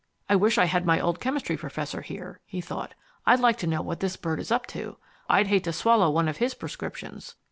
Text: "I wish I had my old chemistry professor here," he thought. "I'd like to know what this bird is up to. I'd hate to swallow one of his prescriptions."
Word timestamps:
"I 0.27 0.35
wish 0.35 0.57
I 0.57 0.65
had 0.65 0.83
my 0.83 0.99
old 0.99 1.19
chemistry 1.19 1.55
professor 1.55 2.01
here," 2.01 2.39
he 2.47 2.59
thought. 2.59 2.95
"I'd 3.27 3.39
like 3.39 3.59
to 3.59 3.67
know 3.67 3.83
what 3.83 3.99
this 3.99 4.17
bird 4.17 4.39
is 4.39 4.51
up 4.51 4.65
to. 4.73 4.97
I'd 5.29 5.45
hate 5.45 5.65
to 5.65 5.73
swallow 5.73 6.09
one 6.09 6.27
of 6.27 6.37
his 6.37 6.55
prescriptions." 6.55 7.35